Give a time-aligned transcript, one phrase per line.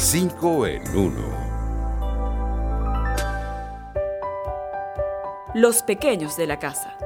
[0.00, 1.12] 5 en 1.
[5.54, 6.96] Los pequeños de la casa.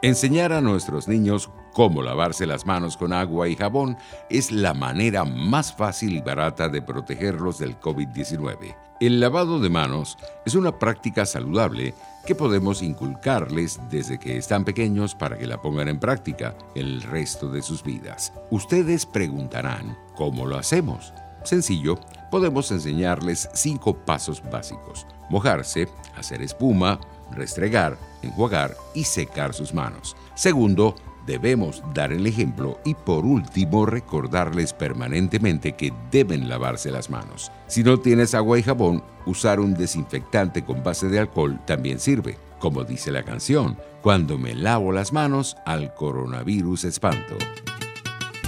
[0.00, 3.98] Enseñar a nuestros niños cómo lavarse las manos con agua y jabón
[4.30, 8.74] es la manera más fácil y barata de protegerlos del COVID-19.
[8.98, 11.92] El lavado de manos es una práctica saludable
[12.24, 17.50] que podemos inculcarles desde que están pequeños para que la pongan en práctica el resto
[17.50, 18.32] de sus vidas.
[18.50, 21.12] Ustedes preguntarán, ¿cómo lo hacemos?
[21.44, 21.98] Sencillo,
[22.30, 25.06] podemos enseñarles cinco pasos básicos.
[25.30, 27.00] Mojarse, hacer espuma,
[27.32, 30.16] restregar, enjuagar y secar sus manos.
[30.34, 30.94] Segundo,
[31.26, 37.52] debemos dar el ejemplo y por último recordarles permanentemente que deben lavarse las manos.
[37.66, 42.36] Si no tienes agua y jabón, usar un desinfectante con base de alcohol también sirve.
[42.58, 47.38] Como dice la canción, cuando me lavo las manos, al coronavirus espanto.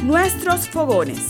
[0.03, 1.29] Nuestros fogones.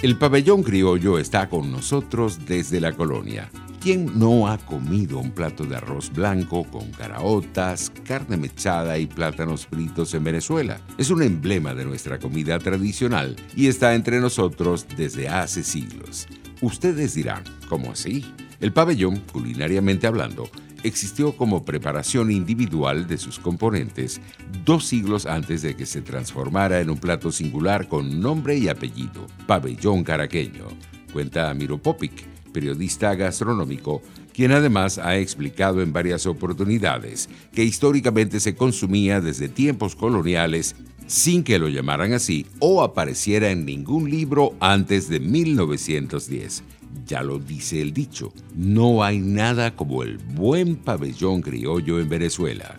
[0.00, 3.50] El pabellón criollo está con nosotros desde la colonia.
[3.80, 9.66] ¿Quién no ha comido un plato de arroz blanco con caraotas, carne mechada y plátanos
[9.66, 10.80] fritos en Venezuela?
[10.98, 16.28] Es un emblema de nuestra comida tradicional y está entre nosotros desde hace siglos.
[16.60, 18.24] Ustedes dirán, ¿cómo así?
[18.60, 20.48] El pabellón, culinariamente hablando,
[20.82, 24.20] existió como preparación individual de sus componentes
[24.64, 29.26] dos siglos antes de que se transformara en un plato singular con nombre y apellido,
[29.46, 30.66] pabellón caraqueño,
[31.12, 38.54] cuenta Miro Popic, periodista gastronómico, quien además ha explicado en varias oportunidades que históricamente se
[38.54, 40.76] consumía desde tiempos coloniales
[41.08, 46.62] sin que lo llamaran así o apareciera en ningún libro antes de 1910.
[47.06, 52.76] Ya lo dice el dicho, no hay nada como el buen pabellón criollo en Venezuela.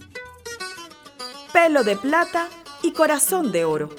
[1.52, 2.48] Pelo de plata
[2.84, 3.90] y corazón de oro.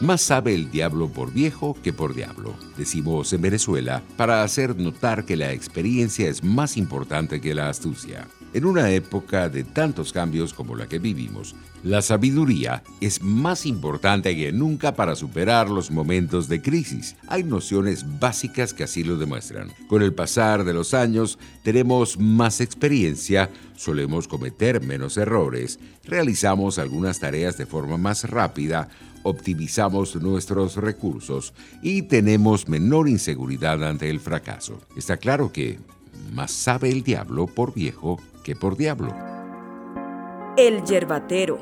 [0.00, 5.24] Más sabe el diablo por viejo que por diablo, decimos en Venezuela, para hacer notar
[5.24, 8.26] que la experiencia es más importante que la astucia.
[8.54, 14.36] En una época de tantos cambios como la que vivimos, la sabiduría es más importante
[14.36, 17.16] que nunca para superar los momentos de crisis.
[17.28, 19.72] Hay nociones básicas que así lo demuestran.
[19.88, 27.20] Con el pasar de los años tenemos más experiencia, solemos cometer menos errores, realizamos algunas
[27.20, 28.90] tareas de forma más rápida,
[29.22, 34.78] optimizamos nuestros recursos y tenemos menor inseguridad ante el fracaso.
[34.94, 35.78] Está claro que
[36.34, 39.14] más sabe el diablo por viejo que por diablo.
[40.56, 41.58] El yerbatero.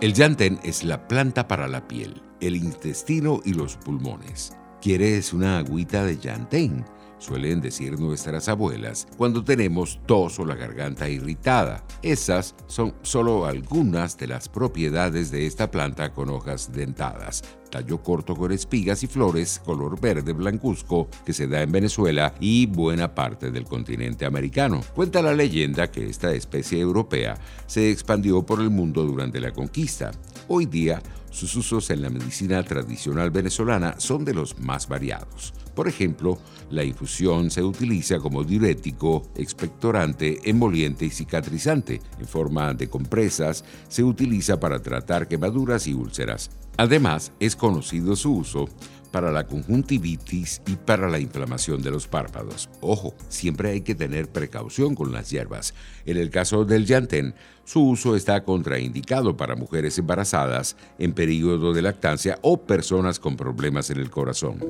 [0.00, 4.52] El llantén es la planta para la piel, el intestino y los pulmones.
[4.80, 6.84] ¿Quieres una agüita de llantén?
[7.18, 11.84] suelen decir nuestras abuelas cuando tenemos tos o la garganta irritada.
[12.02, 17.42] Esas son solo algunas de las propiedades de esta planta con hojas dentadas.
[17.70, 22.66] Tallo corto con espigas y flores, color verde blancuzco, que se da en Venezuela y
[22.66, 24.80] buena parte del continente americano.
[24.94, 27.36] Cuenta la leyenda que esta especie europea
[27.66, 30.10] se expandió por el mundo durante la conquista.
[30.48, 35.52] Hoy día, sus usos en la medicina tradicional venezolana son de los más variados.
[35.74, 36.38] Por ejemplo,
[36.70, 42.00] la infusión se utiliza como diurético, expectorante, emoliente y cicatrizante.
[42.18, 46.50] En forma de compresas, se utiliza para tratar quemaduras y úlceras.
[46.76, 48.70] Además, es conocido su uso
[49.10, 52.70] para la conjuntivitis y para la inflamación de los párpados.
[52.80, 55.74] Ojo, siempre hay que tener precaución con las hierbas.
[56.06, 61.82] En el caso del llantén, su uso está contraindicado para mujeres embarazadas en periodo de
[61.82, 64.64] lactancia o personas con problemas en el corazón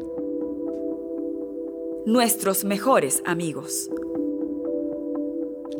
[2.08, 3.90] nuestros mejores amigos.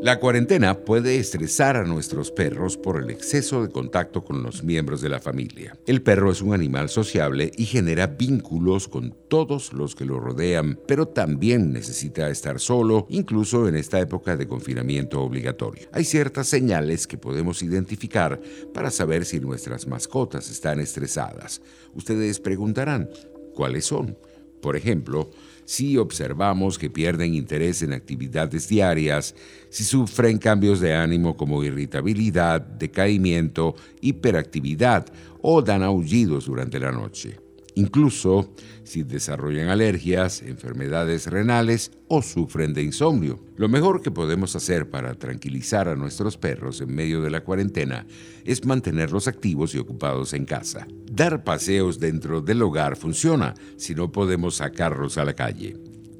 [0.01, 5.01] La cuarentena puede estresar a nuestros perros por el exceso de contacto con los miembros
[5.01, 5.77] de la familia.
[5.87, 10.79] El perro es un animal sociable y genera vínculos con todos los que lo rodean,
[10.87, 15.89] pero también necesita estar solo, incluso en esta época de confinamiento obligatorio.
[15.93, 18.41] Hay ciertas señales que podemos identificar
[18.73, 21.61] para saber si nuestras mascotas están estresadas.
[21.93, 23.11] Ustedes preguntarán,
[23.53, 24.17] ¿cuáles son?
[24.61, 25.31] Por ejemplo,
[25.65, 29.35] si observamos que pierden interés en actividades diarias,
[29.69, 35.07] si sufren cambios de ánimo como irritabilidad, decaimiento, hiperactividad
[35.43, 37.48] o dan aullidos durante la noche
[37.79, 38.53] incluso
[38.83, 43.39] si desarrollan alergias, enfermedades renales o sufren de insomnio.
[43.57, 48.05] Lo mejor que podemos hacer para tranquilizar a nuestros perros en medio de la cuarentena
[48.45, 50.89] es mantenerlos activos y ocupados en casa.
[51.13, 55.77] Dar paseos dentro del hogar funciona si no podemos sacarlos a la calle.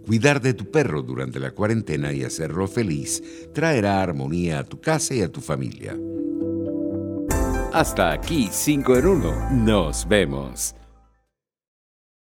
[0.07, 3.21] Cuidar de tu perro durante la cuarentena y hacerlo feliz
[3.53, 5.97] traerá armonía a tu casa y a tu familia.
[7.73, 9.51] Hasta aquí 5 en 1.
[9.51, 10.78] Nos vemos.